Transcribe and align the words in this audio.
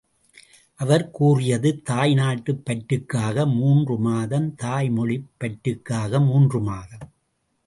அவர் 0.75 1.11
கூறியது 1.11 1.81
தாய் 1.81 2.13
நாட்டுப் 2.13 2.61
பற்றுக்காக 2.65 3.53
மூன்று 3.53 3.97
மாதம், 3.97 4.55
தாய் 4.55 4.89
மொழிப் 4.89 5.29
பற்றுக்காக 5.39 6.25
மூன்று 6.25 6.61
மாதம். 6.61 7.13